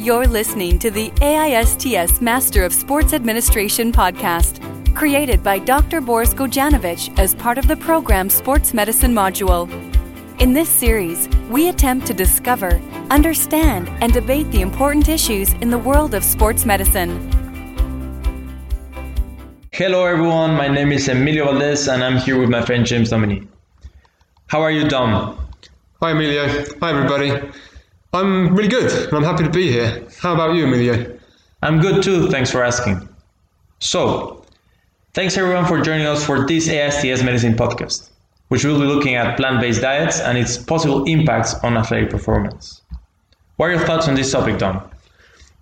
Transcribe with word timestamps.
You're 0.00 0.28
listening 0.28 0.78
to 0.78 0.92
the 0.92 1.10
AISTS 1.20 2.20
Master 2.20 2.64
of 2.64 2.72
Sports 2.72 3.12
Administration 3.12 3.90
podcast, 3.90 4.62
created 4.94 5.42
by 5.42 5.58
Dr. 5.58 6.00
Boris 6.00 6.32
Gojanovic 6.32 7.18
as 7.18 7.34
part 7.34 7.58
of 7.58 7.66
the 7.66 7.74
program 7.74 8.30
Sports 8.30 8.72
Medicine 8.72 9.12
module. 9.12 9.68
In 10.40 10.52
this 10.52 10.68
series, 10.68 11.28
we 11.50 11.68
attempt 11.68 12.06
to 12.06 12.14
discover, 12.14 12.80
understand, 13.10 13.88
and 14.00 14.12
debate 14.12 14.48
the 14.52 14.60
important 14.60 15.08
issues 15.08 15.52
in 15.54 15.68
the 15.68 15.78
world 15.78 16.14
of 16.14 16.22
sports 16.22 16.64
medicine. 16.64 17.18
Hello, 19.72 20.06
everyone. 20.06 20.54
My 20.54 20.68
name 20.68 20.92
is 20.92 21.08
Emilio 21.08 21.46
Valdez, 21.46 21.88
and 21.88 22.04
I'm 22.04 22.18
here 22.18 22.38
with 22.38 22.50
my 22.50 22.64
friend 22.64 22.86
James 22.86 23.10
Domini. 23.10 23.48
How 24.46 24.60
are 24.60 24.70
you, 24.70 24.88
Dom? 24.88 25.36
Hi, 26.00 26.12
Emilio. 26.12 26.46
Hi, 26.80 26.90
everybody. 26.90 27.50
I'm 28.12 28.54
really 28.54 28.68
good, 28.68 28.90
and 28.90 29.12
I'm 29.12 29.22
happy 29.22 29.44
to 29.44 29.50
be 29.50 29.70
here. 29.70 30.06
How 30.20 30.32
about 30.32 30.54
you, 30.54 30.64
Emilio? 30.64 31.18
I'm 31.62 31.80
good 31.80 32.02
too, 32.02 32.30
thanks 32.30 32.50
for 32.50 32.64
asking. 32.64 33.06
So, 33.80 34.46
thanks 35.12 35.36
everyone 35.36 35.66
for 35.66 35.82
joining 35.82 36.06
us 36.06 36.24
for 36.24 36.46
this 36.46 36.68
ASTS 36.68 37.22
Medicine 37.22 37.54
podcast, 37.54 38.08
which 38.48 38.64
will 38.64 38.80
be 38.80 38.86
looking 38.86 39.14
at 39.14 39.36
plant 39.36 39.60
based 39.60 39.82
diets 39.82 40.20
and 40.20 40.38
its 40.38 40.56
possible 40.56 41.04
impacts 41.04 41.54
on 41.56 41.76
athletic 41.76 42.08
performance. 42.08 42.80
What 43.56 43.66
are 43.66 43.74
your 43.74 43.86
thoughts 43.86 44.08
on 44.08 44.14
this 44.14 44.32
topic, 44.32 44.58
Dom? 44.58 44.88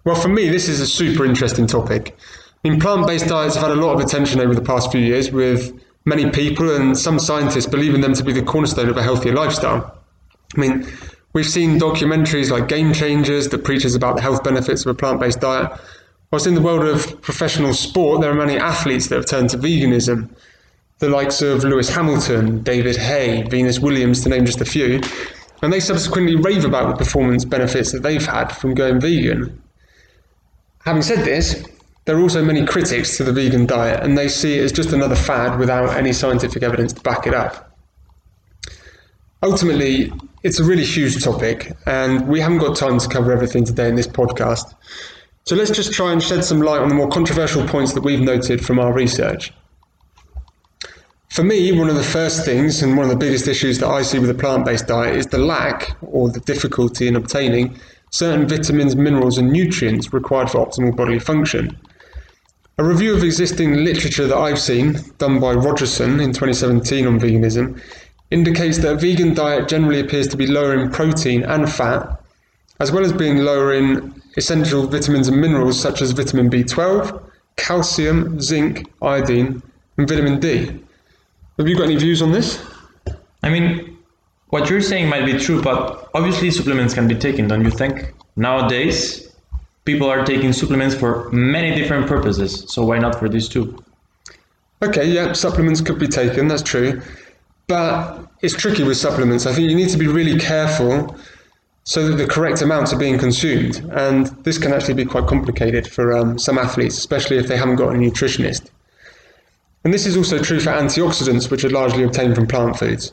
Well, 0.05 0.15
for 0.15 0.29
me, 0.29 0.49
this 0.49 0.69
is 0.69 0.79
a 0.81 0.87
super 0.87 1.25
interesting 1.25 1.67
topic. 1.67 2.17
I 2.65 2.69
mean, 2.69 2.79
plant 2.79 3.09
based 3.09 3.27
diets 3.27 3.57
have 3.57 3.69
had 3.69 3.77
a 3.77 3.81
lot 3.81 3.95
of 3.95 4.01
attention 4.01 4.41
over 4.41 4.55
the 4.55 4.63
past 4.63 4.93
few 4.93 5.01
years, 5.01 5.33
with 5.33 5.83
many 6.05 6.31
people 6.31 6.77
and 6.77 6.97
some 6.97 7.19
scientists 7.19 7.67
believing 7.67 8.03
them 8.03 8.15
to 8.15 8.23
be 8.23 8.33
the 8.33 8.43
cornerstone 8.43 8.89
of 8.89 8.97
a 8.97 9.03
healthier 9.03 9.35
lifestyle. 9.35 9.99
I 10.57 10.61
mean, 10.61 10.87
we've 11.37 11.47
seen 11.47 11.79
documentaries 11.79 12.51
like 12.51 12.67
Game 12.67 12.95
Changers 12.95 13.47
that 13.51 13.63
preaches 13.63 13.95
about 13.95 14.17
the 14.17 14.23
health 14.23 14.43
benefits 14.43 14.87
of 14.87 14.91
a 14.91 14.95
plant 14.95 15.21
based 15.21 15.39
diet. 15.39 15.71
Whilst 16.31 16.47
in 16.47 16.55
the 16.55 16.63
world 16.63 16.87
of 16.87 17.21
professional 17.21 17.75
sport, 17.75 18.23
there 18.23 18.31
are 18.31 18.35
many 18.35 18.57
athletes 18.57 19.09
that 19.09 19.17
have 19.17 19.27
turned 19.27 19.51
to 19.51 19.59
veganism. 19.59 20.31
The 20.99 21.11
likes 21.11 21.43
of 21.43 21.63
Lewis 21.63 21.91
Hamilton, 21.91 22.63
David 22.63 22.97
Haye, 22.97 23.43
Venus 23.43 23.79
Williams, 23.79 24.23
to 24.23 24.31
name 24.31 24.47
just 24.47 24.63
a 24.63 24.65
few. 24.65 25.03
And 25.61 25.71
they 25.71 25.79
subsequently 25.79 26.37
rave 26.37 26.65
about 26.65 26.89
the 26.89 27.05
performance 27.05 27.45
benefits 27.45 27.93
that 27.93 28.03
they've 28.03 28.25
had 28.25 28.47
from 28.47 28.73
going 28.73 28.99
vegan. 28.99 29.63
Having 30.87 31.03
said 31.03 31.25
this, 31.27 31.67
there 32.07 32.17
are 32.17 32.21
also 32.23 32.43
many 32.43 32.65
critics 32.65 33.19
to 33.19 33.25
the 33.25 33.33
vegan 33.33 33.67
diet, 33.67 34.03
and 34.03 34.17
they 34.17 34.29
see 34.29 34.59
it 34.59 34.65
as 34.65 34.73
just 34.73 34.95
another 34.95 35.17
fad 35.17 35.59
without 35.59 35.95
any 35.99 36.15
scientific 36.15 36.63
evidence 36.63 36.95
to 36.95 37.01
back 37.03 37.27
it 37.27 37.35
up. 37.35 37.77
Ultimately, 39.43 40.11
it's 40.47 40.61
a 40.61 40.65
really 40.65 40.85
huge 40.85 41.25
topic, 41.25 41.73
and 41.87 42.29
we 42.29 42.39
haven't 42.39 42.59
got 42.59 42.77
time 42.77 43.01
to 43.01 43.09
cover 43.09 43.33
everything 43.33 43.65
today 43.65 43.89
in 43.89 43.97
this 43.97 44.07
podcast. 44.07 44.77
So 45.45 45.57
let's 45.57 45.73
just 45.73 45.93
try 45.93 46.13
and 46.13 46.23
shed 46.23 46.45
some 46.45 46.61
light 46.61 46.81
on 46.81 46.89
the 46.89 46.95
more 46.95 47.09
controversial 47.09 47.67
points 47.67 47.95
that 47.95 48.05
we've 48.05 48.21
noted 48.21 48.65
from 48.65 48.79
our 48.79 48.93
research. 48.93 49.53
For 51.31 51.43
me, 51.43 51.73
one 51.73 51.89
of 51.89 51.97
the 51.97 52.05
first 52.05 52.45
things 52.45 52.81
and 52.81 52.97
one 52.97 53.07
of 53.07 53.11
the 53.11 53.17
biggest 53.17 53.49
issues 53.49 53.81
that 53.81 53.89
I 53.89 54.03
see 54.03 54.21
with 54.21 54.31
a 54.31 54.35
plant 54.35 54.65
based 54.65 54.87
diet 54.87 55.17
is 55.17 55.27
the 55.27 55.39
lack 55.39 55.97
or 56.01 56.31
the 56.31 56.41
difficulty 56.41 57.09
in 57.09 57.17
obtaining 57.17 57.77
certain 58.11 58.47
vitamins, 58.47 58.95
minerals, 58.95 59.39
and 59.39 59.51
nutrients 59.51 60.13
required 60.13 60.49
for 60.49 60.65
optimal 60.65 60.95
bodily 60.95 61.19
function. 61.19 61.77
A 62.79 62.85
review 62.85 63.17
of 63.17 63.25
existing 63.25 63.85
literature 63.85 64.29
that 64.29 64.37
I've 64.37 64.61
seen, 64.61 64.99
done 65.19 65.41
by 65.41 65.55
Rogerson 65.55 66.21
in 66.21 66.33
2017 66.33 67.05
on 67.07 67.19
veganism, 67.19 67.83
indicates 68.31 68.79
that 68.79 68.93
a 68.93 68.97
vegan 68.97 69.35
diet 69.35 69.69
generally 69.69 70.01
appears 70.01 70.27
to 70.29 70.37
be 70.37 70.47
lower 70.47 70.75
in 70.75 70.91
protein 70.91 71.45
and 71.45 71.71
fat, 71.71 72.21
as 72.81 72.93
well 72.93 73.05
as 73.05 73.13
being 73.13 73.39
lower 73.39 73.73
in 73.73 74.21
essential 74.37 74.87
vitamins 74.87 75.29
and 75.29 75.41
minerals 75.41 75.81
such 75.81 76.03
as 76.03 76.13
vitamin 76.13 76.51
B12, 76.51 77.23
calcium, 77.57 78.41
zinc, 78.41 78.91
iodine, 79.03 79.63
and 79.97 80.09
vitamin 80.09 80.39
D. 80.41 80.67
Have 81.59 81.69
you 81.69 81.77
got 81.77 81.85
any 81.85 81.97
views 81.97 82.21
on 82.21 82.33
this? 82.33 82.63
I 83.43 83.49
mean, 83.49 83.97
what 84.49 84.69
you're 84.69 84.83
saying 84.83 85.09
might 85.09 85.25
be 85.25 85.39
true, 85.39 85.63
but 85.63 86.11
obviously 86.15 86.51
supplements 86.51 86.95
can 86.95 87.09
be 87.09 87.15
taken, 87.15 87.49
don't 87.49 87.65
you 87.65 87.71
think? 87.71 88.15
Nowadays, 88.37 89.35
people 89.85 90.09
are 90.09 90.25
taking 90.25 90.53
supplements 90.53 90.95
for 90.95 91.31
many 91.31 91.75
different 91.75 92.07
purposes, 92.07 92.65
so 92.69 92.85
why 92.85 92.99
not 92.99 93.19
for 93.19 93.29
these 93.29 93.49
two? 93.49 93.83
Okay, 94.83 95.07
yeah, 95.11 95.33
supplements 95.33 95.81
could 95.81 95.99
be 95.99 96.09
taken, 96.09 96.49
that's 96.49 96.63
true. 96.63 97.01
But 97.69 98.25
it's 98.43 98.55
tricky 98.55 98.85
with 98.85 98.97
supplements. 98.97 99.45
I 99.47 99.53
think 99.53 99.69
you 99.69 99.77
need 99.77 99.89
to 99.89 99.99
be 99.99 100.07
really 100.07 100.39
careful 100.39 101.17
so 101.83 102.09
that 102.09 102.17
the 102.17 102.27
correct 102.27 102.63
amounts 102.63 102.93
are 102.93 102.99
being 102.99 103.19
consumed. 103.19 103.77
And 103.93 104.27
this 104.45 104.59
can 104.59 104.73
actually 104.73 104.95
be 104.95 105.05
quite 105.05 105.27
complicated 105.27 105.87
for 105.87 106.17
um, 106.17 106.39
some 106.39 106.59
athletes, 106.59 106.99
especially 106.99 107.39
if 107.39 107.49
they 107.49 107.57
haven't 107.57 107.77
got 107.77 107.95
a 107.95 107.99
nutritionist. 107.99 108.71
And 109.85 109.95
this 109.95 110.07
is 110.07 110.17
also 110.17 110.39
true 110.39 110.59
for 110.59 110.71
antioxidants, 110.71 111.51
which 111.51 111.65
are 111.65 111.71
largely 111.71 112.03
obtained 112.03 112.35
from 112.35 112.47
plant 112.47 112.79
foods. 112.79 113.13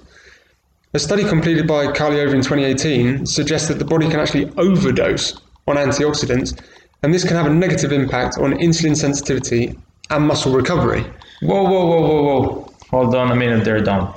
A 0.96 1.00
study 1.00 1.24
completed 1.24 1.68
by 1.68 1.88
Karliova 1.88 2.34
in 2.34 2.42
2018 2.42 3.26
suggests 3.26 3.68
that 3.68 3.80
the 3.80 3.86
body 3.86 4.10
can 4.10 4.20
actually 4.20 4.52
overdose 4.58 5.40
on 5.68 5.76
antioxidants, 5.76 6.60
and 7.02 7.14
this 7.14 7.24
can 7.24 7.36
have 7.36 7.48
a 7.48 7.54
negative 7.54 7.92
impact 7.92 8.38
on 8.38 8.54
insulin 8.54 8.96
sensitivity 8.96 9.78
and 10.10 10.28
muscle 10.28 10.52
recovery. 10.52 11.04
Whoa, 11.42 11.64
whoa, 11.64 11.86
whoa, 11.86 12.02
whoa, 12.02 12.22
whoa. 12.24 12.74
Hold 12.92 13.16
on 13.16 13.32
a 13.32 13.36
minute 13.36 13.66
there, 13.66 13.80
Dom. 13.80 14.14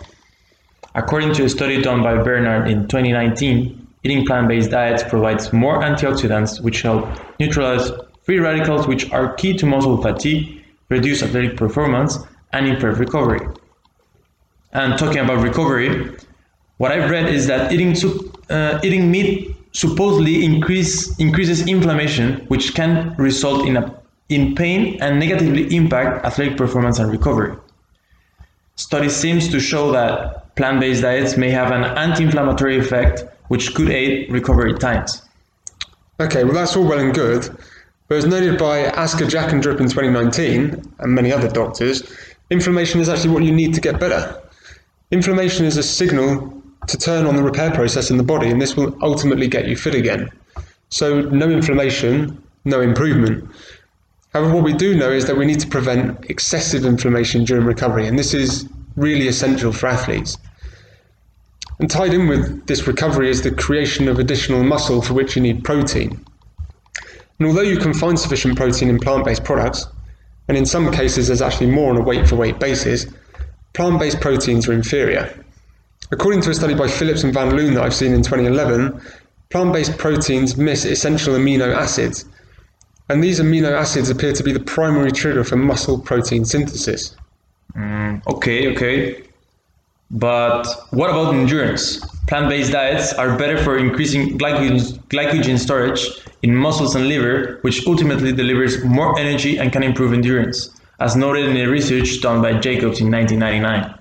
According 0.96 1.34
to 1.34 1.44
a 1.44 1.48
study 1.50 1.82
done 1.82 2.02
by 2.02 2.14
Barnard 2.16 2.70
in 2.70 2.88
2019, 2.88 3.86
eating 4.02 4.24
plant 4.24 4.48
based 4.48 4.70
diets 4.70 5.02
provides 5.02 5.52
more 5.52 5.82
antioxidants 5.82 6.62
which 6.62 6.80
help 6.80 7.06
neutralize 7.38 7.90
free 8.22 8.38
radicals, 8.38 8.86
which 8.86 9.10
are 9.12 9.34
key 9.34 9.54
to 9.58 9.66
muscle 9.66 10.00
fatigue, 10.00 10.64
reduce 10.88 11.22
athletic 11.22 11.58
performance, 11.58 12.18
and 12.54 12.66
improve 12.66 12.98
recovery. 12.98 13.46
And 14.72 14.98
talking 14.98 15.18
about 15.18 15.42
recovery, 15.42 16.16
what 16.78 16.92
I've 16.92 17.10
read 17.10 17.28
is 17.28 17.46
that 17.46 17.72
eating, 17.72 17.94
uh, 18.48 18.80
eating 18.82 19.10
meat 19.10 19.54
supposedly 19.72 20.46
increase, 20.46 21.14
increases 21.18 21.68
inflammation, 21.68 22.46
which 22.48 22.74
can 22.74 23.14
result 23.18 23.66
in, 23.66 23.76
a, 23.76 24.02
in 24.30 24.54
pain 24.54 24.96
and 25.02 25.20
negatively 25.20 25.76
impact 25.76 26.24
athletic 26.24 26.56
performance 26.56 26.98
and 26.98 27.12
recovery. 27.12 27.54
Study 28.76 29.10
seems 29.10 29.48
to 29.48 29.60
show 29.60 29.92
that 29.92 30.45
plant-based 30.56 31.02
diets 31.02 31.36
may 31.36 31.50
have 31.50 31.70
an 31.70 31.84
anti-inflammatory 31.84 32.78
effect, 32.78 33.24
which 33.48 33.74
could 33.74 33.90
aid 33.90 34.30
recovery 34.30 34.74
times. 34.74 35.22
Okay, 36.18 36.44
well 36.44 36.54
that's 36.54 36.74
all 36.76 36.84
well 36.84 36.98
and 36.98 37.14
good, 37.14 37.48
but 38.08 38.16
as 38.16 38.26
noted 38.26 38.58
by 38.58 38.80
Asker 38.80 39.26
Jeukendrup 39.26 39.80
in 39.80 39.88
2019 39.88 40.94
and 40.98 41.14
many 41.14 41.32
other 41.32 41.48
doctors, 41.48 42.10
inflammation 42.50 43.00
is 43.00 43.08
actually 43.08 43.30
what 43.30 43.44
you 43.44 43.52
need 43.52 43.74
to 43.74 43.80
get 43.80 44.00
better. 44.00 44.40
Inflammation 45.10 45.66
is 45.66 45.76
a 45.76 45.82
signal 45.82 46.62
to 46.86 46.96
turn 46.96 47.26
on 47.26 47.36
the 47.36 47.42
repair 47.42 47.70
process 47.70 48.10
in 48.10 48.16
the 48.16 48.22
body, 48.22 48.48
and 48.50 48.60
this 48.62 48.76
will 48.76 48.96
ultimately 49.02 49.48
get 49.48 49.68
you 49.68 49.76
fit 49.76 49.94
again. 49.94 50.30
So, 50.88 51.20
no 51.20 51.50
inflammation, 51.50 52.42
no 52.64 52.80
improvement. 52.80 53.48
However, 54.32 54.54
what 54.54 54.64
we 54.64 54.72
do 54.72 54.96
know 54.96 55.10
is 55.10 55.26
that 55.26 55.36
we 55.36 55.46
need 55.46 55.60
to 55.60 55.66
prevent 55.66 56.30
excessive 56.30 56.84
inflammation 56.84 57.44
during 57.44 57.64
recovery, 57.64 58.06
and 58.06 58.18
this 58.18 58.34
is 58.34 58.68
really 58.96 59.28
essential 59.28 59.72
for 59.72 59.88
athletes. 59.88 60.38
And 61.78 61.90
tied 61.90 62.14
in 62.14 62.26
with 62.26 62.66
this 62.66 62.86
recovery 62.86 63.28
is 63.28 63.42
the 63.42 63.50
creation 63.50 64.08
of 64.08 64.18
additional 64.18 64.64
muscle 64.64 65.02
for 65.02 65.14
which 65.14 65.36
you 65.36 65.42
need 65.42 65.64
protein. 65.64 66.24
And 67.38 67.48
although 67.48 67.60
you 67.60 67.76
can 67.76 67.92
find 67.92 68.18
sufficient 68.18 68.56
protein 68.56 68.88
in 68.88 68.98
plant 68.98 69.24
based 69.24 69.44
products, 69.44 69.86
and 70.48 70.56
in 70.56 70.64
some 70.64 70.90
cases 70.90 71.26
there's 71.26 71.42
actually 71.42 71.70
more 71.70 71.90
on 71.90 71.98
a 71.98 72.02
weight 72.02 72.26
for 72.26 72.36
weight 72.36 72.58
basis, 72.58 73.06
plant 73.74 74.00
based 74.00 74.20
proteins 74.20 74.68
are 74.68 74.72
inferior. 74.72 75.44
According 76.10 76.40
to 76.42 76.50
a 76.50 76.54
study 76.54 76.74
by 76.74 76.88
Phillips 76.88 77.24
and 77.24 77.34
Van 77.34 77.54
Loon 77.54 77.74
that 77.74 77.82
I've 77.82 77.94
seen 77.94 78.14
in 78.14 78.22
2011, 78.22 79.00
plant 79.50 79.72
based 79.72 79.98
proteins 79.98 80.56
miss 80.56 80.84
essential 80.84 81.34
amino 81.34 81.74
acids, 81.74 82.24
and 83.08 83.22
these 83.22 83.38
amino 83.38 83.72
acids 83.72 84.08
appear 84.08 84.32
to 84.32 84.42
be 84.42 84.52
the 84.52 84.60
primary 84.60 85.12
trigger 85.12 85.44
for 85.44 85.56
muscle 85.56 85.98
protein 85.98 86.44
synthesis. 86.44 87.16
Mm, 87.76 88.26
okay, 88.26 88.72
okay. 88.72 89.25
But 90.10 90.66
what 90.90 91.10
about 91.10 91.34
endurance? 91.34 91.98
Plant 92.28 92.48
based 92.48 92.72
diets 92.72 93.12
are 93.12 93.36
better 93.36 93.58
for 93.62 93.76
increasing 93.76 94.38
glycogen, 94.38 95.58
storage 95.58 96.08
in 96.42 96.54
muscles 96.54 96.94
and 96.94 97.08
liver, 97.08 97.58
which 97.62 97.86
ultimately 97.86 98.32
delivers 98.32 98.84
more 98.84 99.18
energy 99.18 99.58
and 99.58 99.72
can 99.72 99.82
improve 99.82 100.12
endurance, 100.12 100.70
as 101.00 101.16
noted 101.16 101.46
in 101.48 101.56
a 101.56 101.66
research 101.66 102.20
done 102.20 102.40
by 102.40 102.52
Jacobs 102.52 103.00
in 103.00 103.10
1999. 103.10 103.98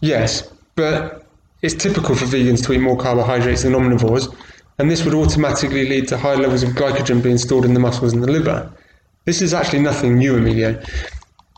Yes, 0.00 0.48
but 0.74 1.26
it's 1.62 1.74
typical 1.74 2.14
for 2.14 2.26
vegans 2.26 2.64
to 2.66 2.72
eat 2.72 2.78
more 2.78 2.96
carbohydrates 2.96 3.62
than 3.62 3.72
omnivores, 3.72 4.32
and 4.78 4.90
this 4.90 5.04
would 5.04 5.14
automatically 5.14 5.88
lead 5.88 6.06
to 6.08 6.18
higher 6.18 6.36
levels 6.36 6.62
of 6.62 6.70
glycogen 6.70 7.22
being 7.22 7.38
stored 7.38 7.64
in 7.64 7.74
the 7.74 7.80
muscles 7.80 8.12
and 8.12 8.22
the 8.22 8.30
liver. 8.30 8.70
This 9.24 9.42
is 9.42 9.54
actually 9.54 9.80
nothing 9.80 10.18
new, 10.18 10.36
Emilio. 10.36 10.80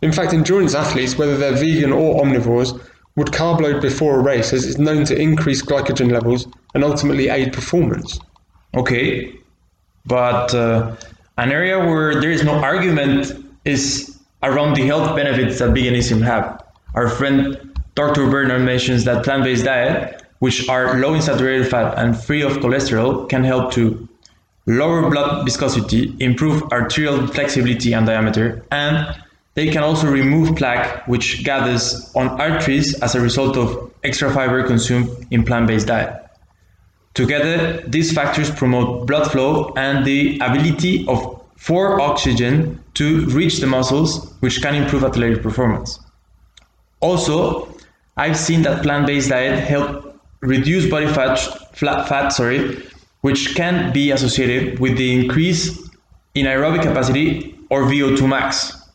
In 0.00 0.12
fact, 0.12 0.32
endurance 0.32 0.75
athletes, 0.75 1.19
whether 1.19 1.37
they're 1.37 1.53
vegan 1.53 1.93
or 1.93 2.25
omnivores, 2.25 2.81
would 3.19 3.29
carb 3.29 3.61
load 3.61 3.82
before 3.82 4.20
a 4.20 4.23
race 4.23 4.53
as 4.53 4.65
it's 4.65 4.79
known 4.79 5.05
to 5.05 5.20
increase 5.20 5.61
glycogen 5.61 6.11
levels 6.12 6.47
and 6.75 6.85
ultimately 6.85 7.29
aid 7.29 7.53
performance. 7.53 8.19
Okay, 8.75 9.35
But 10.06 10.55
uh, 10.55 10.97
an 11.37 11.53
area 11.53 11.79
where 11.79 12.20
there 12.20 12.31
is 12.31 12.43
no 12.44 12.55
argument 12.55 13.32
is 13.65 14.19
around 14.43 14.75
the 14.75 14.87
health 14.87 15.17
benefits 15.17 15.59
that 15.59 15.70
veganism 15.70 16.23
have. 16.23 16.62
Our 16.94 17.09
friend 17.09 17.37
Dr. 17.94 18.31
Barnard 18.31 18.62
mentions 18.62 19.05
that 19.05 19.25
plant-based 19.25 19.64
diet, 19.64 20.23
which 20.38 20.69
are 20.69 20.99
low 21.00 21.14
in 21.14 21.23
saturated 21.23 21.69
fat 21.69 21.99
and 21.99 22.17
free 22.17 22.43
of 22.43 22.53
cholesterol, 22.59 23.29
can 23.29 23.43
help 23.43 23.73
to 23.73 24.09
lower 24.67 25.11
blood 25.11 25.44
viscosity, 25.44 26.14
improve 26.21 26.62
arterial 26.71 27.26
flexibility 27.26 27.93
and 27.93 28.06
diameter, 28.06 28.62
and 28.71 28.97
they 29.59 29.69
can 29.69 29.83
also 29.83 30.07
remove 30.07 30.55
plaque 30.55 31.05
which 31.09 31.43
gathers 31.43 32.13
on 32.15 32.29
arteries 32.41 32.95
as 33.03 33.17
a 33.17 33.21
result 33.21 33.57
of 33.57 33.93
extra 34.05 34.33
fiber 34.33 34.63
consumed 34.63 35.09
in 35.33 35.43
plant-based 35.43 35.89
diet. 35.89 36.15
Together, 37.15 37.83
these 37.89 38.13
factors 38.13 38.53
promote 38.53 39.09
blood 39.09 39.29
flow 39.33 39.73
and 39.77 40.07
the 40.07 40.39
ability 40.39 41.05
of 41.09 41.43
for 41.57 42.01
oxygen 42.01 42.81
to 42.95 43.27
reach 43.31 43.59
the 43.59 43.67
muscles, 43.67 44.33
which 44.39 44.63
can 44.63 44.77
improve 44.77 45.03
athletic 45.03 45.43
performance. 45.43 45.99
Also, 47.01 47.69
I've 48.17 48.37
seen 48.37 48.63
that 48.63 48.85
plant-based 48.85 49.31
diet 49.31 49.59
help 49.59 50.21
reduce 50.39 50.89
body 50.89 51.09
fat, 51.09 51.35
fat, 51.73 52.09
fat 52.09 52.29
sorry, 52.29 52.81
which 53.23 53.57
can 53.57 53.93
be 53.93 54.13
associated 54.13 54.79
with 54.79 54.97
the 54.97 55.13
increase 55.13 55.77
in 56.37 56.47
aerobic 56.47 56.83
capacity 56.83 57.59
or 57.71 57.83
VO2 57.83 58.29
max. 58.29 58.88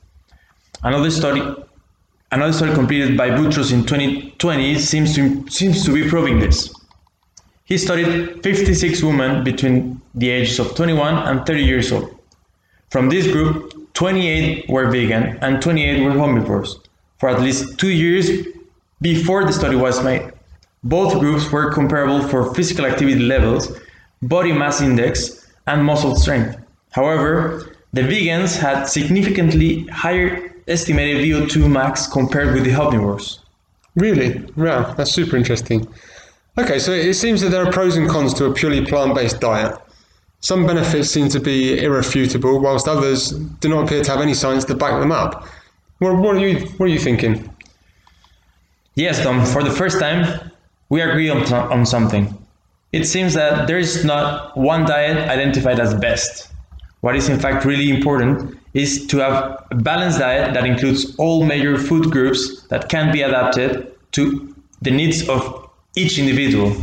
Another 0.83 1.09
study, 1.09 1.41
another 2.31 2.51
study 2.51 2.73
completed 2.73 3.17
by 3.17 3.29
Boutros 3.29 3.71
in 3.71 3.85
2020 3.85 4.77
seems 4.79 5.15
to, 5.15 5.49
seems 5.49 5.85
to 5.85 5.93
be 5.93 6.09
proving 6.09 6.39
this. 6.39 6.73
He 7.63 7.77
studied 7.77 8.43
56 8.43 9.01
women 9.01 9.45
between 9.45 10.01
the 10.13 10.29
ages 10.29 10.59
of 10.59 10.75
21 10.75 11.15
and 11.15 11.45
30 11.45 11.63
years 11.63 11.91
old. 11.93 12.19
From 12.89 13.07
this 13.07 13.31
group, 13.31 13.93
28 13.93 14.67
were 14.67 14.91
vegan 14.91 15.37
and 15.41 15.61
28 15.61 16.03
were 16.03 16.11
omnivores 16.11 16.75
for 17.17 17.29
at 17.29 17.41
least 17.41 17.79
two 17.79 17.89
years 17.89 18.45
before 18.99 19.45
the 19.45 19.53
study 19.53 19.77
was 19.77 20.03
made. 20.03 20.33
Both 20.83 21.19
groups 21.19 21.49
were 21.49 21.71
comparable 21.71 22.27
for 22.27 22.53
physical 22.53 22.85
activity 22.85 23.19
levels, 23.19 23.71
body 24.21 24.51
mass 24.51 24.81
index, 24.81 25.47
and 25.65 25.85
muscle 25.85 26.17
strength. 26.17 26.57
However, 26.91 27.77
the 27.93 28.01
vegans 28.01 28.57
had 28.57 28.85
significantly 28.85 29.85
higher 29.87 30.52
estimated 30.67 31.23
VO2 31.23 31.69
max 31.69 32.07
compared 32.07 32.53
with 32.53 32.63
the 32.63 32.71
omnivores. 32.71 33.39
Really? 33.95 34.43
Wow, 34.55 34.93
that's 34.93 35.11
super 35.11 35.37
interesting. 35.37 35.87
Okay, 36.57 36.79
so 36.79 36.91
it 36.91 37.13
seems 37.15 37.41
that 37.41 37.49
there 37.49 37.65
are 37.65 37.71
pros 37.71 37.97
and 37.97 38.09
cons 38.09 38.33
to 38.35 38.45
a 38.45 38.53
purely 38.53 38.85
plant 38.85 39.15
based 39.15 39.39
diet. 39.39 39.75
Some 40.41 40.67
benefits 40.67 41.09
seem 41.09 41.29
to 41.29 41.39
be 41.39 41.83
irrefutable, 41.83 42.59
whilst 42.59 42.87
others 42.87 43.31
do 43.31 43.69
not 43.69 43.85
appear 43.85 44.03
to 44.03 44.11
have 44.11 44.21
any 44.21 44.33
science 44.33 44.65
to 44.65 44.75
back 44.75 44.99
them 44.99 45.11
up. 45.11 45.47
What, 45.99 46.17
what, 46.17 46.35
are, 46.35 46.47
you, 46.47 46.59
what 46.77 46.87
are 46.87 46.93
you 46.93 46.99
thinking? 46.99 47.49
Yes, 48.95 49.23
Dom, 49.23 49.45
for 49.45 49.63
the 49.63 49.71
first 49.71 49.99
time, 49.99 50.51
we 50.89 51.01
agree 51.01 51.29
on, 51.29 51.41
on 51.53 51.85
something. 51.85 52.37
It 52.91 53.05
seems 53.05 53.33
that 53.33 53.67
there 53.67 53.79
is 53.79 54.05
not 54.05 54.55
one 54.55 54.85
diet 54.85 55.17
identified 55.29 55.79
as 55.79 55.95
best. 55.95 56.52
What 57.03 57.17
is 57.17 57.27
in 57.27 57.37
fact 57.37 57.65
really 57.65 57.89
important 57.89 58.57
is 58.73 59.05
to 59.07 59.17
have 59.17 59.65
a 59.71 59.75
balanced 59.75 60.19
diet 60.19 60.53
that 60.53 60.65
includes 60.65 61.13
all 61.17 61.43
major 61.43 61.77
food 61.77 62.09
groups 62.09 62.61
that 62.69 62.87
can 62.87 63.11
be 63.11 63.21
adapted 63.21 63.93
to 64.13 64.55
the 64.81 64.89
needs 64.89 65.27
of 65.27 65.69
each 65.97 66.17
individual. 66.17 66.73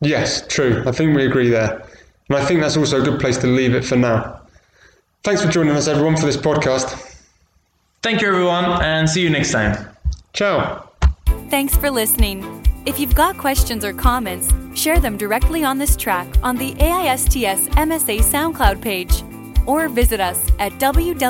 Yes, 0.00 0.46
true. 0.46 0.84
I 0.86 0.92
think 0.92 1.16
we 1.16 1.26
agree 1.26 1.48
there. 1.48 1.84
And 2.28 2.38
I 2.38 2.44
think 2.44 2.60
that's 2.60 2.76
also 2.76 3.02
a 3.02 3.04
good 3.04 3.18
place 3.18 3.36
to 3.38 3.48
leave 3.48 3.74
it 3.74 3.84
for 3.84 3.96
now. 3.96 4.40
Thanks 5.24 5.42
for 5.42 5.50
joining 5.50 5.74
us, 5.74 5.88
everyone, 5.88 6.16
for 6.16 6.26
this 6.26 6.36
podcast. 6.36 6.94
Thank 8.00 8.20
you, 8.20 8.28
everyone, 8.28 8.80
and 8.80 9.10
see 9.10 9.22
you 9.22 9.30
next 9.30 9.50
time. 9.50 9.88
Ciao. 10.34 10.88
Thanks 11.50 11.76
for 11.76 11.90
listening. 11.90 12.63
If 12.86 13.00
you've 13.00 13.14
got 13.14 13.38
questions 13.38 13.82
or 13.84 13.94
comments, 13.94 14.52
share 14.74 15.00
them 15.00 15.16
directly 15.16 15.64
on 15.64 15.78
this 15.78 15.96
track 15.96 16.28
on 16.42 16.56
the 16.56 16.74
AISTS 16.74 17.68
MSA 17.70 18.20
SoundCloud 18.20 18.82
page 18.82 19.22
or 19.66 19.88
visit 19.88 20.20
us 20.20 20.46
at 20.58 20.72
www.aists.org. 20.72 21.24